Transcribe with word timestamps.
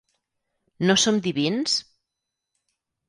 No 0.91 0.95
som 1.03 1.21
divins? 1.27 1.77